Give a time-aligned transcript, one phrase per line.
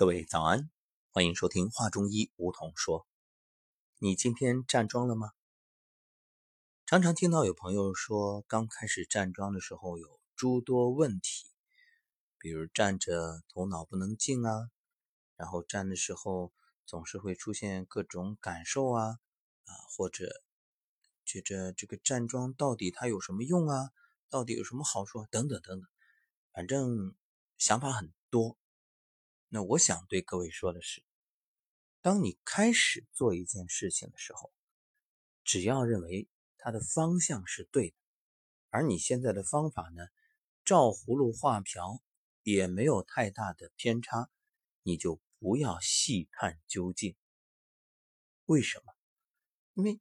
[0.00, 0.70] 各位早安，
[1.10, 3.06] 欢迎收听画中医梧桐说。
[3.98, 5.32] 你今天站桩了吗？
[6.86, 11.46] 常常听到有朋友说，刚开始站桩的时候有诸多问题，
[12.38, 14.70] 比如站着头脑不能静啊，
[15.36, 16.50] 然后站的时候
[16.86, 19.18] 总是会出现各种感受啊
[19.66, 20.42] 啊，或者
[21.26, 23.90] 觉着这个站桩到底它有什么用啊，
[24.30, 25.90] 到底有什么好处啊，等等等等，
[26.54, 27.14] 反正
[27.58, 28.56] 想法很多。
[29.52, 31.02] 那我想对各位说的是，
[32.00, 34.52] 当你开始做一件事情的时候，
[35.42, 37.96] 只要认为它的方向是对的，
[38.68, 40.06] 而你现在的方法呢，
[40.64, 42.00] 照葫芦画瓢，
[42.44, 44.30] 也没有太大的偏差，
[44.84, 47.16] 你就不要细探究竟。
[48.44, 48.94] 为什么？
[49.74, 49.98] 因为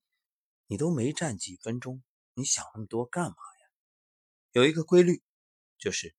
[0.67, 2.03] 你都没站几分钟，
[2.35, 3.69] 你想那么多干嘛呀？
[4.51, 5.23] 有一个规律，
[5.79, 6.15] 就是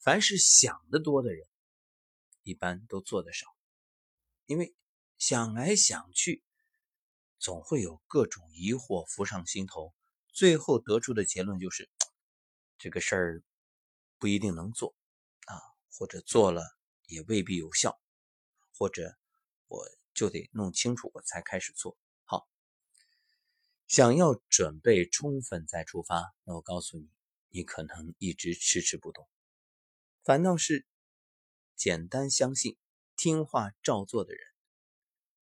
[0.00, 1.46] 凡是想得多的人。
[2.44, 3.46] 一般都做得少，
[4.46, 4.74] 因为
[5.16, 6.42] 想来想去，
[7.38, 9.94] 总会有各种疑惑浮上心头，
[10.28, 11.88] 最后得出的结论就是
[12.78, 13.44] 这个事儿
[14.18, 14.94] 不一定能做
[15.46, 15.54] 啊，
[15.92, 16.76] 或者做了
[17.06, 18.00] 也未必有效，
[18.72, 19.16] 或者
[19.68, 22.48] 我就得弄清楚我才开始做好。
[23.86, 27.08] 想要准备充分再出发，那我告诉你，
[27.50, 29.28] 你可能一直迟迟不动，
[30.24, 30.84] 反倒是。
[31.82, 32.76] 简单相信、
[33.16, 34.40] 听话照做的人，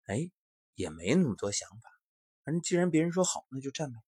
[0.04, 0.30] 哎，
[0.74, 1.88] 也没那么多想法。
[2.44, 3.98] 反正既然别人说好，那就站呗。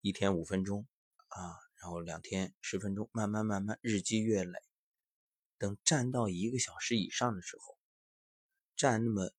[0.00, 0.84] 一天五分钟
[1.28, 4.58] 啊，然后两天十分钟，慢慢慢慢，日积月累，
[5.58, 7.78] 等站到一个小时以上的时候，
[8.74, 9.32] 站那么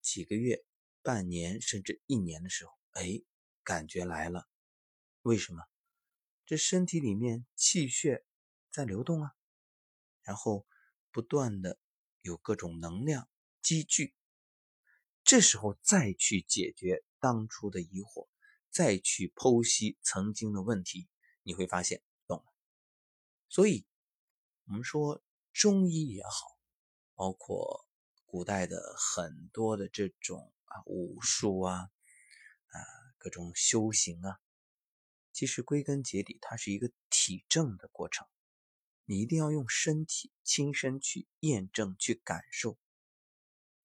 [0.00, 0.64] 几个月、
[1.02, 3.22] 半年甚至一年的时候，哎，
[3.62, 4.48] 感觉来了。
[5.22, 5.62] 为什么？
[6.44, 8.24] 这身体里面气血
[8.72, 9.37] 在流动啊。
[10.28, 10.66] 然后
[11.10, 11.78] 不断的
[12.20, 13.30] 有各种能量
[13.62, 14.14] 积聚，
[15.24, 18.28] 这时候再去解决当初的疑惑，
[18.70, 21.08] 再去剖析曾经的问题，
[21.42, 22.52] 你会发现懂了。
[23.48, 23.86] 所以，
[24.66, 25.22] 我们说
[25.54, 26.58] 中医也好，
[27.14, 27.88] 包括
[28.26, 31.90] 古代的很多的这种啊武术啊
[32.66, 32.78] 啊
[33.16, 34.38] 各种修行啊，
[35.32, 38.28] 其实归根结底，它是一个体证的过程。
[39.10, 42.76] 你一定要用身体亲身去验证、去感受。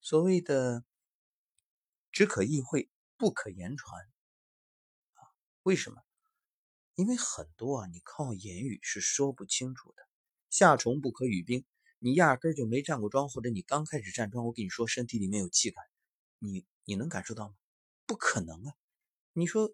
[0.01, 0.83] 所谓的
[2.11, 4.01] “只可意会，不可言传”，
[5.15, 5.23] 啊，
[5.61, 6.01] 为什么？
[6.95, 10.05] 因为很多啊，你靠言语是说不清楚的。
[10.49, 11.63] 夏虫不可语冰，
[11.99, 15.85] 你压根就没站过桩，或者你刚开始站桩，我跟你说身体里面有气感，
[16.37, 17.55] 你你能感受到吗？
[18.05, 18.75] 不可能啊！
[19.31, 19.73] 你说，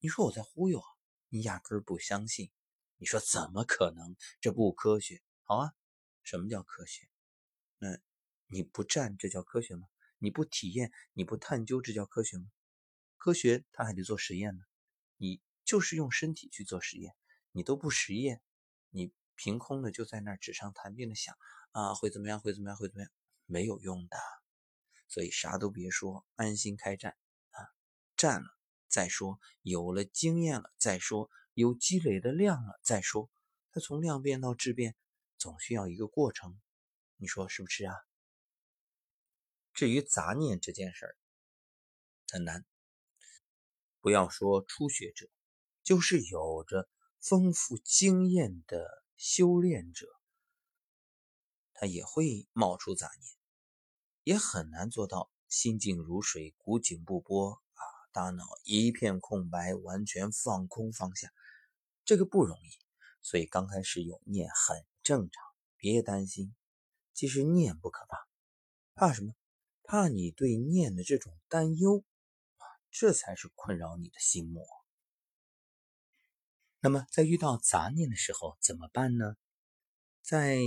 [0.00, 0.86] 你说我在忽悠啊？
[1.28, 2.50] 你压根不相信。
[2.98, 4.16] 你说怎么可能？
[4.40, 5.22] 这不科学。
[5.44, 5.72] 好啊，
[6.24, 7.08] 什么叫科学？
[7.78, 7.98] 那
[8.48, 9.86] 你不站，这叫科学吗？
[10.18, 12.46] 你不体验，你不探究，这叫科学吗？
[13.16, 14.64] 科学它还得做实验呢。
[15.16, 17.14] 你就是用身体去做实验，
[17.52, 18.42] 你都不实验，
[18.90, 21.36] 你凭空的就在那儿纸上谈兵的想
[21.70, 22.40] 啊，会怎么样？
[22.40, 22.76] 会怎么样？
[22.76, 23.10] 会怎么样？
[23.46, 24.16] 没有用的。
[25.06, 27.16] 所以啥都别说，安心开战
[27.52, 27.62] 啊！
[28.16, 28.48] 战了
[28.88, 31.30] 再说，有了经验了再说。
[31.58, 33.28] 有积累的量了再说，
[33.72, 34.94] 它从量变到质变，
[35.38, 36.56] 总需要一个过程，
[37.16, 37.96] 你说是不是啊？
[39.72, 41.16] 至于杂念这件事儿，
[42.30, 42.64] 很难。
[44.00, 45.28] 不要说初学者，
[45.82, 46.88] 就是有着
[47.20, 48.86] 丰富经验的
[49.16, 50.06] 修炼者，
[51.74, 53.36] 他也会冒出杂念，
[54.22, 57.82] 也很难做到心静如水，古井不波啊，
[58.12, 61.32] 大脑一片空白，完全放空放下。
[62.08, 62.70] 这个不容易，
[63.20, 65.44] 所以刚开始有念很正常，
[65.76, 66.56] 别担心。
[67.12, 68.16] 其实念不可怕，
[68.94, 69.34] 怕什么？
[69.82, 72.02] 怕你对念的这种担忧
[72.56, 74.64] 啊，这才是困扰你的心魔。
[76.80, 79.36] 那么在遇到杂念的时候怎么办呢？
[80.22, 80.58] 在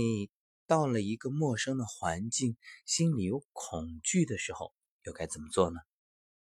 [0.68, 4.72] 到了一个陌生的环境，心里有恐惧的时候，
[5.02, 5.80] 又该怎么做呢？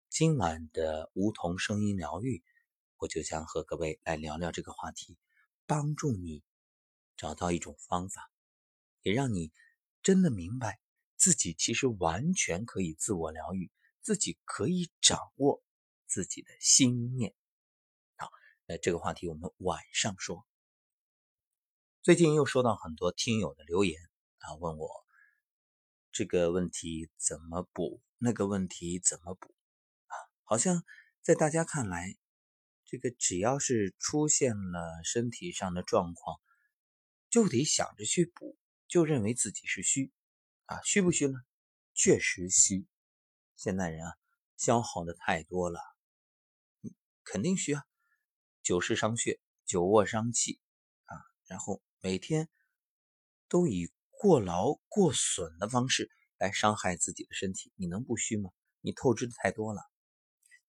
[0.09, 2.43] 今晚的梧桐声音疗愈。
[3.05, 5.15] 我就想和各位来聊聊这个话题，
[5.67, 6.43] 帮助你
[7.15, 8.31] 找到一种方法，
[9.03, 9.51] 也让你
[10.01, 10.79] 真的明白
[11.15, 13.71] 自己其实完全可以自我疗愈，
[14.01, 15.61] 自己可以掌握
[16.07, 17.35] 自己的心念。
[18.15, 18.31] 好，
[18.65, 20.43] 那这个话题我们晚上说。
[22.01, 24.01] 最近又收到很多听友的留言
[24.39, 24.89] 啊，问我
[26.11, 29.53] 这个问题怎么补，那个问题怎么补
[30.07, 30.17] 啊？
[30.43, 30.83] 好像
[31.21, 32.17] 在大家看来。
[32.85, 36.39] 这个只要是出现了身体上的状况，
[37.29, 40.11] 就得想着去补，就认为自己是虚
[40.65, 41.39] 啊，虚不虚呢？
[41.93, 42.85] 确实虚。
[43.55, 44.13] 现代人啊，
[44.57, 45.79] 消耗的太多了，
[47.23, 47.83] 肯定虚啊。
[48.61, 50.59] 久视伤血，久卧伤气
[51.05, 51.17] 啊，
[51.47, 52.49] 然后每天
[53.47, 58.51] 都以过劳过损的方式来伤害自己的身体，你能不虚吗？
[58.81, 59.81] 你透支的太多了。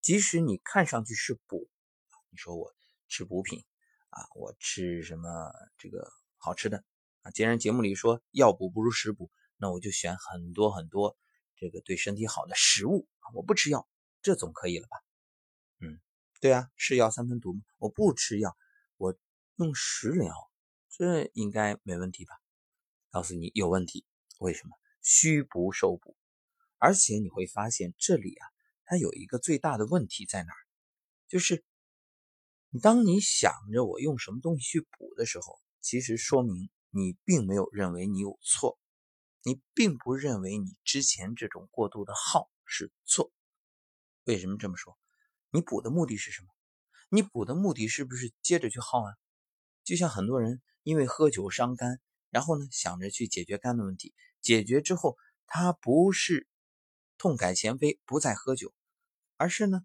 [0.00, 1.68] 即使你看上去是补，
[2.36, 2.70] 你说我
[3.08, 3.64] 吃补品
[4.10, 6.06] 啊，我吃什么这个
[6.36, 6.84] 好吃的
[7.22, 7.30] 啊？
[7.30, 11.16] 既然节目里说药补不如食补，那我就选很多很多
[11.56, 13.88] 这个对身体好的食物啊，我不吃药，
[14.20, 14.98] 这总可以了吧？
[15.80, 15.98] 嗯。
[16.38, 17.62] 对啊，是药三分毒嘛。
[17.78, 18.54] 我不吃药，
[18.98, 19.16] 我
[19.54, 20.34] 用食疗，
[20.90, 22.34] 这应该没问题吧？
[23.10, 24.04] 告诉你有问题，
[24.40, 24.76] 为什么？
[25.00, 26.14] 虚不受补，
[26.76, 28.46] 而且你会发现这里啊，
[28.84, 30.58] 它有一个最大的问题在哪儿？
[31.28, 31.64] 就是
[32.82, 38.78] 当你想着我用什么东西去补的时候，其实说明你并没有认为你有错，
[39.42, 43.32] 你并不认为你之前这种过度的耗是错。
[44.24, 44.98] 为什么这么说？
[45.50, 46.48] 你补的目的是什么？
[47.08, 49.14] 你补的目的是不是接着去耗啊？
[49.84, 54.12] 就像很多人因为喝酒伤肝，然后呢想着去解决肝的问题，
[54.42, 55.16] 解决之后
[55.46, 56.48] 他不是
[57.16, 58.74] 痛改前非不再喝酒，
[59.36, 59.80] 而是呢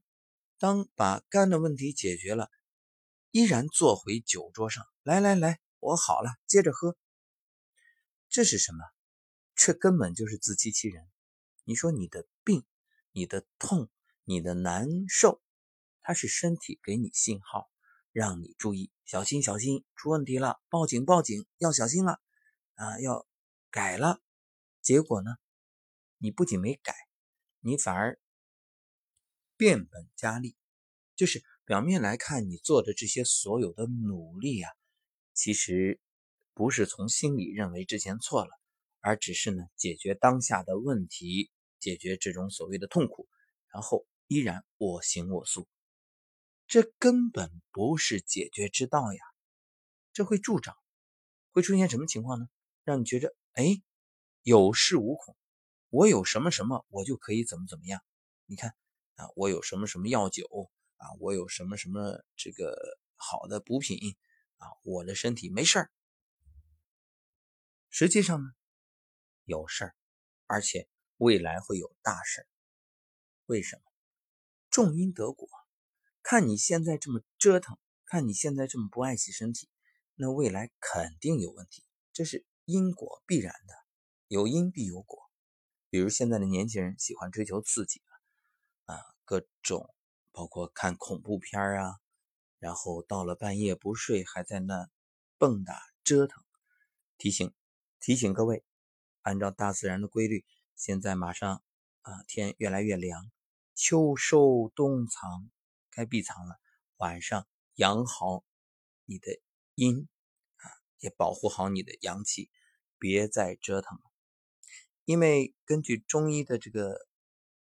[0.57, 2.49] 当把肝的问题解决了，
[3.31, 6.97] 依然坐回酒桌上来来来，我好了，接着喝。
[8.29, 8.79] 这是什么？
[9.55, 11.09] 这根本就是自欺欺人。
[11.63, 12.65] 你说你的病、
[13.11, 13.89] 你的痛、
[14.25, 15.41] 你的难受。
[16.01, 17.69] 它是身体给你信号，
[18.11, 22.19] 让你注意，小心小心，出问题了，报警报警，要小心了，
[22.73, 23.25] 啊，要
[23.69, 24.21] 改了。
[24.81, 25.35] 结果呢，
[26.17, 26.95] 你不仅没改，
[27.59, 28.19] 你反而
[29.55, 30.57] 变本加厉。
[31.15, 34.69] 就是表面来看，你做的这些所有的努力啊，
[35.33, 36.01] 其实
[36.53, 38.49] 不是从心里认为之前错了，
[38.99, 43.25] 而只是呢解决当下的问题，解决这种所谓的痛苦，
[43.69, 45.65] 然后依然我行我素。
[46.67, 49.21] 这根本不是解决之道呀！
[50.11, 50.75] 这会助长，
[51.53, 52.49] 会出现什么情况呢？
[52.83, 53.81] 让你觉着，哎，
[54.43, 55.37] 有恃无恐。
[55.87, 58.01] 我有什么什么，我就可以怎么怎么样。
[58.45, 58.75] 你看
[59.15, 60.69] 啊，我有什么什么药酒
[61.01, 63.97] 啊，我有什么什么这个好的补品
[64.57, 65.91] 啊，我的身体没事儿。
[67.89, 68.49] 实际上呢，
[69.45, 69.95] 有事儿，
[70.45, 70.87] 而且
[71.17, 72.47] 未来会有大事。
[73.47, 73.81] 为什么？
[74.69, 75.49] 种因得果。
[76.21, 79.67] 看你现在这么折腾，看你现在这么不爱惜身体，
[80.13, 81.83] 那未来肯定有问题，
[82.13, 83.73] 这是因果必然的，
[84.27, 85.19] 有因必有果。
[85.89, 88.03] 比如现在的年轻人喜欢追求刺激
[88.85, 88.95] 啊，
[89.25, 89.93] 各种
[90.31, 91.99] 包括看恐怖片啊，
[92.59, 94.89] 然后到了半夜不睡，还在那
[95.37, 96.43] 蹦跶折腾。
[97.17, 97.53] 提醒
[97.99, 98.63] 提醒各位，
[99.21, 100.45] 按照大自然的规律，
[100.75, 101.63] 现在马上
[102.01, 103.31] 啊天越来越凉，
[103.75, 105.51] 秋收冬藏。
[105.93, 106.57] 该闭藏了，
[106.95, 107.45] 晚上
[107.75, 108.45] 养好
[109.03, 109.41] 你的
[109.75, 110.07] 阴
[110.55, 110.63] 啊，
[110.99, 112.49] 也保护好你的阳气，
[112.97, 114.03] 别再折腾了。
[115.03, 116.95] 因为根据中医的这个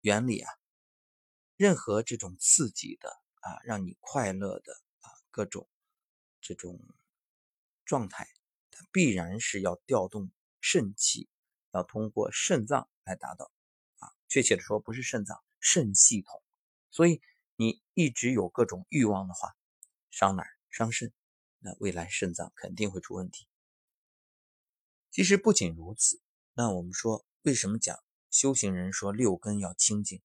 [0.00, 0.52] 原理啊，
[1.60, 3.10] 任何这种刺激的
[3.42, 5.68] 啊，让你快乐的啊，各种
[6.40, 6.80] 这种
[7.84, 8.26] 状态，
[8.70, 10.30] 它必然是要调动
[10.62, 11.28] 肾气，
[11.72, 13.52] 要通过肾脏来达到
[13.98, 14.08] 啊。
[14.26, 16.42] 确切的说，不是肾脏，肾系统。
[16.90, 17.20] 所以。
[17.56, 19.54] 你一直有各种欲望的话，
[20.10, 20.48] 伤哪儿？
[20.70, 21.12] 伤肾，
[21.58, 23.46] 那未来肾脏肯定会出问题。
[25.10, 26.22] 其实不仅如此，
[26.54, 30.22] 那我们说为什么讲修行人说六根要清净，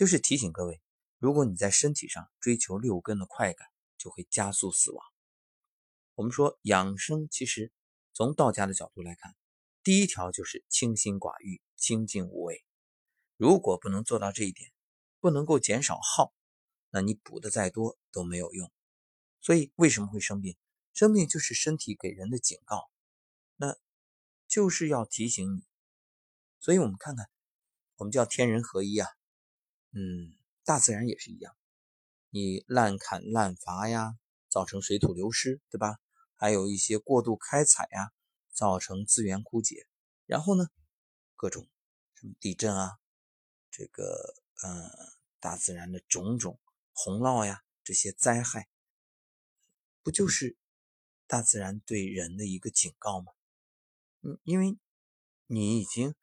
[0.00, 0.80] 就是提醒各位，
[1.18, 5.04] 如果你在身体上追求六根的快感，就会加速死亡。
[6.14, 7.70] 我们说养生，其实
[8.14, 9.36] 从道家的角度来看，
[9.82, 12.64] 第一条就是清心寡欲、清净无为。
[13.36, 14.72] 如果不能做到这一点，
[15.18, 16.32] 不能够减少耗，
[16.88, 18.72] 那你补的再多都没有用。
[19.42, 20.56] 所以为什么会生病？
[20.94, 22.90] 生病就是身体给人的警告，
[23.56, 23.76] 那
[24.48, 25.62] 就是要提醒你。
[26.58, 27.28] 所以我们看看，
[27.96, 29.06] 我们叫天人合一啊，
[29.92, 31.56] 嗯，大自然也是一样。
[32.30, 34.18] 你滥砍滥伐呀，
[34.48, 35.98] 造成水土流失，对吧？
[36.36, 38.12] 还有一些过度开采呀，
[38.52, 39.86] 造成资源枯竭。
[40.26, 40.68] 然后呢，
[41.36, 41.68] 各种
[42.14, 42.98] 什么地震啊，
[43.70, 44.34] 这个。
[44.62, 44.90] 嗯，
[45.38, 46.60] 大自然的种种
[46.92, 48.68] 洪涝呀，这些灾害，
[50.02, 50.54] 不就是
[51.26, 53.32] 大自然对人的一个警告吗？
[54.20, 54.76] 嗯，因为
[55.46, 56.14] 你已经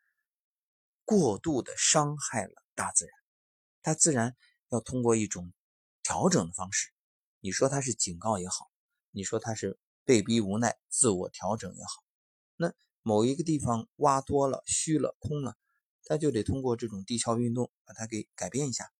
[1.03, 3.16] 过度的伤害了大自然，
[3.81, 4.35] 大自然
[4.69, 5.53] 要通过一种
[6.03, 6.89] 调整的方式，
[7.39, 8.71] 你说它是警告也好，
[9.11, 12.03] 你说它是被逼无奈自我调整也好，
[12.55, 15.55] 那某一个地方挖多了、虚了、空了，
[16.03, 18.91] 它就得通过这种地壳运动把它给改变一下。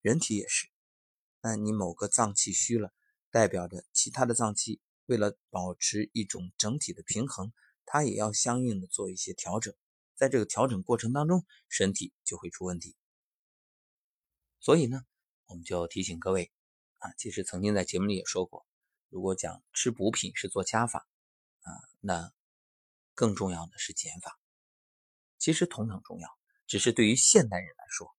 [0.00, 0.68] 人体也是，
[1.42, 2.92] 那你某个脏器虚了，
[3.30, 7.52] 代表着其他的脏器为了保持一种整体的平衡，
[7.84, 9.74] 它也要相应的做一些调整。
[10.14, 12.96] 在这个调整过程当中，身体就会出问题。
[14.60, 15.02] 所以呢，
[15.46, 16.52] 我们就提醒各位
[16.98, 18.66] 啊，其实曾经在节目里也说过，
[19.08, 21.08] 如果讲吃补品是做加法
[21.62, 22.32] 啊，那
[23.14, 24.38] 更重要的是减法。
[25.38, 26.28] 其实同等重要，
[26.66, 28.14] 只是对于现代人来说，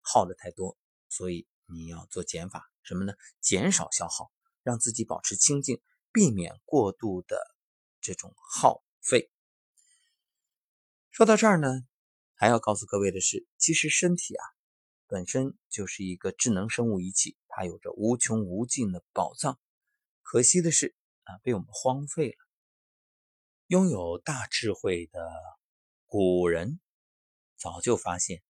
[0.00, 0.76] 耗的太多。
[1.08, 3.14] 所以你要做减法，什么呢？
[3.40, 4.32] 减少消耗，
[4.64, 5.80] 让自己保持清净，
[6.12, 7.38] 避免过度的
[8.00, 9.30] 这种耗费。
[11.12, 11.86] 说到这儿呢，
[12.34, 14.44] 还要告诉各位的是，其实身体啊
[15.06, 19.58] 本身就是一个智能生物仪器，它有着无穷无尽的宝藏。
[20.22, 20.94] 可惜的是
[21.24, 22.36] 啊，被我们荒废了。
[23.66, 25.20] 拥有大智慧的
[26.06, 26.80] 古人
[27.56, 28.42] 早就发现，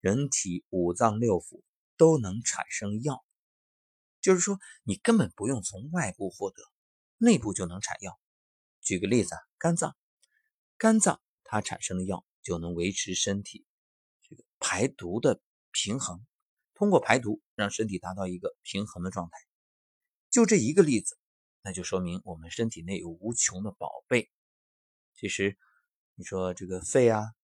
[0.00, 1.62] 人体五脏六腑。
[1.98, 3.24] 都能产生药，
[4.20, 6.62] 就是说你根本不用从外部获得，
[7.16, 8.20] 内部就能产药。
[8.82, 9.96] 举个例子啊，肝脏，
[10.76, 13.64] 肝脏它产生的药就能维持身体
[14.20, 15.40] 这个排毒的
[15.76, 16.24] 平衡，
[16.72, 19.36] 通过排毒让身体达到一个平衡的状态。
[20.30, 21.18] 就这一个例子，
[21.60, 24.30] 那就说明我们身体内有无穷的宝贝。
[25.14, 25.58] 其实
[26.14, 27.34] 你说这个肺啊，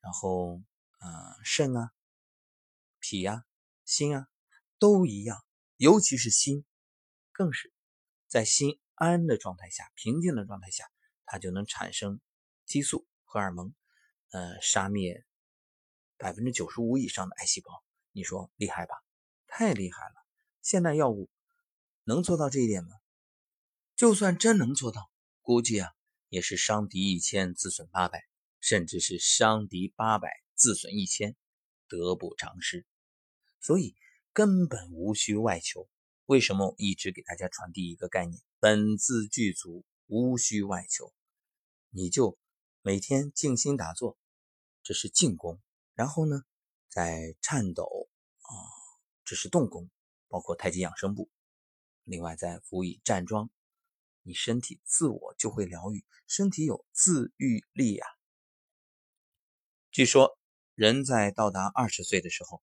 [0.00, 0.62] 然后
[1.00, 1.08] 呃
[1.44, 1.92] 肾啊，
[2.98, 3.44] 脾呀。
[3.84, 4.28] 心啊，
[4.78, 5.44] 都一样，
[5.76, 6.64] 尤其是心，
[7.32, 7.72] 更是
[8.28, 10.88] 在心安的状态下、平静的状态下，
[11.24, 12.20] 它就能产生
[12.66, 13.74] 激素、荷尔蒙，
[14.30, 15.26] 呃，杀灭
[16.20, 17.82] 百分之九十五以上的癌细胞。
[18.12, 18.94] 你说厉害吧？
[19.46, 20.14] 太厉害了！
[20.60, 21.30] 现代药物
[22.04, 22.90] 能做到这一点吗？
[23.96, 25.10] 就算真能做到，
[25.40, 25.90] 估计啊，
[26.28, 28.22] 也是伤敌一千，自损八百，
[28.60, 31.34] 甚至是伤敌八百，自损一千，
[31.88, 32.84] 得不偿失。
[33.60, 33.96] 所以
[34.34, 35.88] 根本无需外求。
[36.26, 38.40] 为什么一直给大家传递一个概念？
[38.58, 41.12] 本自具足，无需外求。
[41.90, 42.38] 你就
[42.82, 44.18] 每天静心打坐，
[44.82, 45.60] 这是静功。
[46.00, 46.44] 然后呢，
[46.88, 48.08] 在颤抖
[48.40, 48.48] 啊，
[49.22, 49.90] 这是动功，
[50.28, 51.28] 包括太极养生步。
[52.04, 53.50] 另外再辅以站桩，
[54.22, 58.06] 你身体自我就会疗愈，身体有自愈力呀。
[59.90, 60.38] 据说
[60.74, 62.62] 人在到达二十岁的时候。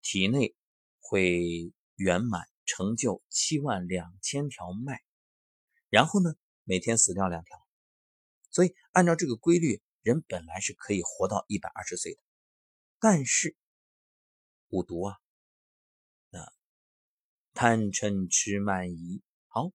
[0.00, 0.54] 体内
[1.00, 5.02] 会圆满成就七万两千条脉，
[5.90, 7.66] 然后呢，每天死掉两条，
[8.50, 12.20] 所以按照这个规律，人本来是可以活到一百二十岁的。
[12.98, 13.56] 但是
[14.68, 15.18] 五毒啊，
[16.30, 16.52] 那
[17.54, 19.72] 贪嗔痴慢疑，好，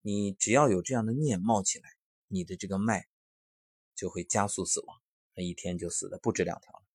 [0.00, 1.88] 你只要有这样的念冒起来，
[2.28, 3.08] 你的这个脉
[3.94, 5.00] 就会加速死亡，
[5.34, 6.86] 那一天就死的不止两条了。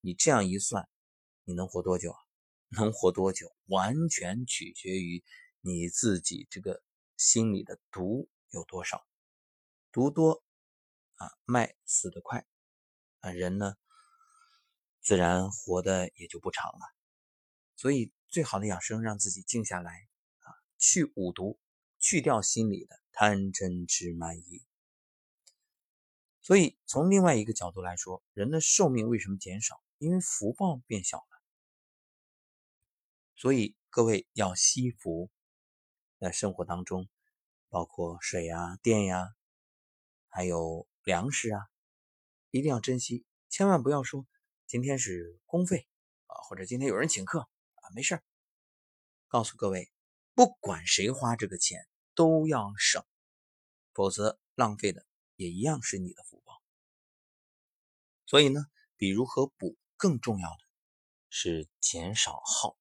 [0.00, 0.88] 你这样一算。
[1.46, 2.18] 你能活多久啊？
[2.70, 5.22] 能活多久，完全取决于
[5.60, 6.82] 你自己这个
[7.18, 9.06] 心里的毒有多少。
[9.92, 10.42] 毒多
[11.16, 12.46] 啊，脉死得快
[13.20, 13.76] 啊，人呢
[15.04, 16.80] 自然活的也就不长了。
[17.76, 19.92] 所以，最好的养生，让自己静下来
[20.38, 21.60] 啊，去五毒，
[21.98, 24.64] 去掉心里的贪嗔痴慢疑。
[26.40, 29.82] 所以，从另外一个角度来说，人的寿命为什么减少？
[29.98, 31.42] 因为福报变小了。
[33.36, 35.30] 所以各位要惜福，
[36.18, 37.08] 在生活当中，
[37.68, 39.34] 包括水呀、电呀，
[40.28, 41.60] 还有粮食啊，
[42.50, 44.26] 一定要珍惜，千万不要说
[44.74, 45.86] 今天是公费
[46.26, 47.42] 啊，或者今天有人请客
[47.74, 48.20] 啊，没事
[49.28, 49.92] 告诉各位，
[50.34, 53.06] 不管谁花这个钱都要省，
[53.92, 56.60] 否则浪费的也一样是你的福报。
[58.26, 58.66] 所以呢，
[58.96, 60.58] 比如何补，更重要的
[61.30, 62.76] 是减少耗。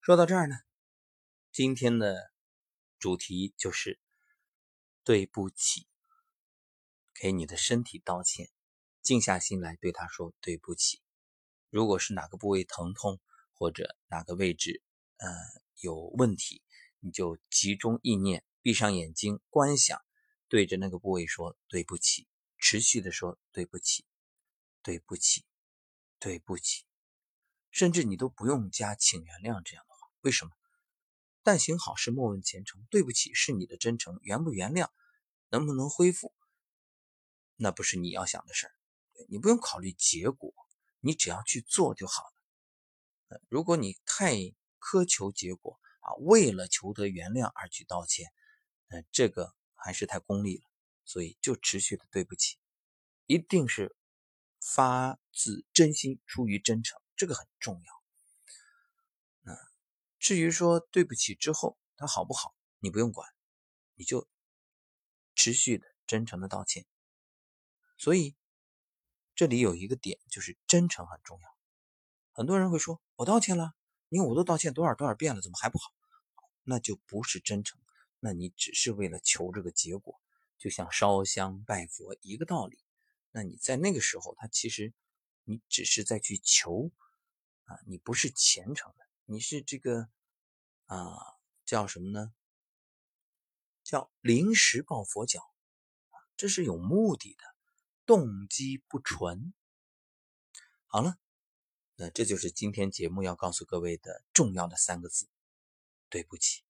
[0.00, 0.54] 说到这儿呢，
[1.50, 2.30] 今天的
[3.00, 3.98] 主题就是
[5.02, 5.88] 对不起，
[7.12, 8.48] 给你的身体道歉，
[9.06, 11.00] 静下心来对他说对不起。
[11.70, 13.20] 如果是哪个部位疼痛
[13.54, 14.82] 或者哪个位置
[15.18, 15.28] 呃
[15.80, 16.60] 有问题，
[16.98, 20.02] 你就集中意念，闭上眼睛观想，
[20.48, 22.26] 对着那个部位说对不起，
[22.58, 24.04] 持续的说对不起，
[24.82, 25.44] 对不起，
[26.18, 26.84] 对不起，
[27.70, 30.10] 甚至你都不用加请原谅这样的话。
[30.22, 30.50] 为什么？
[31.42, 32.84] 但行好事，莫问前程。
[32.90, 34.90] 对不起，是你的真诚；原不原谅，
[35.48, 36.34] 能不能恢复，
[37.54, 38.75] 那不是你要想的事儿。
[39.28, 40.52] 你不用考虑结果，
[41.00, 43.40] 你只要去做就好了。
[43.48, 44.34] 如果你太
[44.78, 48.32] 苛求结果啊，为了求得原谅而去道歉，
[48.88, 50.64] 呃，这个还是太功利了。
[51.04, 52.58] 所以就持续的对不起，
[53.26, 53.96] 一定是
[54.60, 58.02] 发自真心，出于真诚，这个很重要。
[59.42, 59.56] 那
[60.18, 63.28] 至于说对不起之后他好不好，你不用管，
[63.94, 64.28] 你就
[65.36, 66.84] 持续的真诚的道歉。
[67.96, 68.34] 所以
[69.36, 71.56] 这里有一个点，就是真诚很重要。
[72.32, 73.74] 很多人会说：“我道歉了，
[74.08, 75.92] 你看我都道歉多少多少遍了，怎么还不好？”
[76.64, 77.78] 那就不是真诚，
[78.18, 80.18] 那你只是为了求这个结果，
[80.56, 82.78] 就像烧香拜佛一个道理。
[83.30, 84.94] 那你在那个时候，他其实
[85.44, 86.90] 你只是在去求
[87.66, 90.08] 啊，你不是虔诚的，你是这个
[90.86, 91.14] 啊
[91.66, 92.32] 叫什么呢？
[93.84, 95.52] 叫临时抱佛脚
[96.36, 97.44] 这是有目的的，
[98.06, 99.52] 动机不纯。
[100.86, 101.18] 好了。
[101.98, 105.30] 那这就是今天节目要告诉各位的重要的三个字：
[106.10, 106.62] 对不起。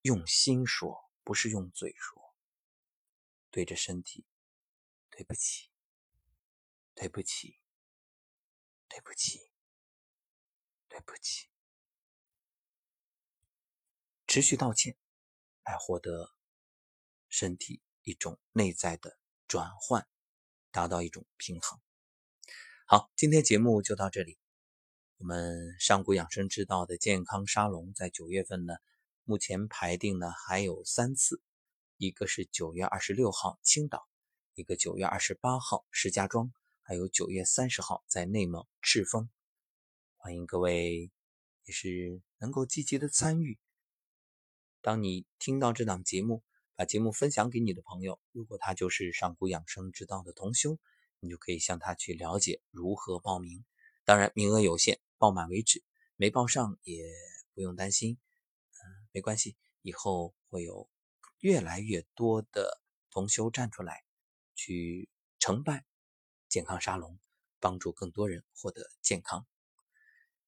[0.00, 2.34] 用心说，不是用嘴说。
[3.50, 4.24] 对着身体，
[5.10, 5.68] 对不起，
[6.94, 7.60] 对不起，
[8.88, 9.50] 对不起，
[10.88, 11.50] 对不起。
[14.26, 14.96] 持续道歉，
[15.62, 16.34] 来获得
[17.28, 20.08] 身体一种内在的转换，
[20.74, 21.78] 达到一种平衡。
[22.84, 24.36] 好，今天节目就到这里。
[25.18, 28.74] 我们上古养生之道的健康沙龙在九月份呢，
[29.22, 31.40] 目前排定呢还有三次，
[31.96, 34.04] 一个是九月二十六号青岛，
[34.54, 36.52] 一个九月二十八号石家庄，
[36.82, 39.30] 还有九月三十号在内蒙赤峰，
[40.16, 41.12] 欢迎各位
[41.66, 43.60] 也是能够积极的参与。
[44.82, 46.42] 当你听到这档节目，
[46.76, 50.78] 把节目分享给你的朋友，如果他就是上古养生之道的同修，
[51.20, 53.64] 你就可以向他去了解如何报名，
[54.04, 55.00] 当然名额有限。
[55.16, 55.82] 报满为止，
[56.16, 57.02] 没报上也
[57.54, 58.18] 不用担心，
[58.72, 60.90] 嗯，没关系，以后会有
[61.38, 64.04] 越来越多的同修站出来，
[64.54, 65.86] 去承办
[66.48, 67.18] 健康沙龙，
[67.58, 69.46] 帮助更多人获得健康。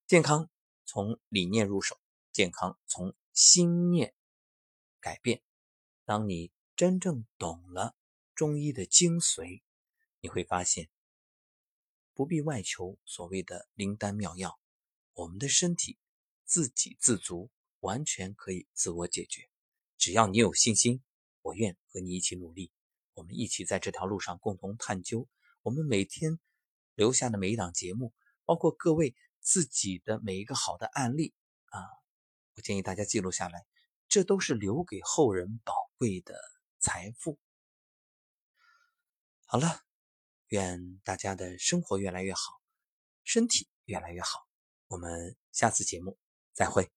[0.06, 0.50] 健康
[0.84, 1.98] 从理念入手，
[2.32, 4.12] 健康从心念
[5.00, 5.40] 改变。
[6.06, 7.96] 当你真正懂了
[8.34, 9.62] 中医的精髓，
[10.20, 10.88] 你会发现。
[12.14, 14.58] 不必外求所谓的灵丹妙药，
[15.14, 15.98] 我们的身体
[16.44, 19.50] 自给自足，完全可以自我解决。
[19.98, 21.02] 只要你有信心，
[21.42, 22.70] 我愿和你一起努力，
[23.14, 25.28] 我们一起在这条路上共同探究。
[25.62, 26.38] 我们每天
[26.94, 28.14] 留下的每一档节目，
[28.44, 31.34] 包括各位自己的每一个好的案例
[31.66, 31.82] 啊，
[32.54, 33.66] 我建议大家记录下来，
[34.08, 36.34] 这都是留给后人宝贵的
[36.78, 37.38] 财富。
[39.44, 39.82] 好了。
[40.50, 42.60] 愿大家的生活越来越好，
[43.24, 44.46] 身体越来越好。
[44.86, 46.16] 我们下次节目
[46.52, 46.88] 再会。